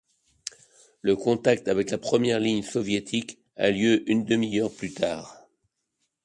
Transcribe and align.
Le 1.03 1.15
contact 1.15 1.67
avec 1.67 1.91
la 1.91 1.99
première 1.99 2.39
ligne 2.39 2.63
soviétique 2.63 3.37
a 3.55 3.69
lieu 3.69 4.01
une 4.09 4.25
demi-heure 4.25 4.73
plus 4.73 4.95
tard. 4.95 5.45